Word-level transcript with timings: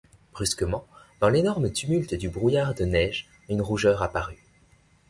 Brusquement, 0.33 0.87
dans 1.19 1.29
l’énorme 1.29 1.71
tumulte 1.71 2.15
du 2.15 2.27
brouillard 2.27 2.73
de 2.73 2.85
neige, 2.85 3.27
une 3.49 3.61
rougeur 3.61 4.01
apparut. 4.01 4.43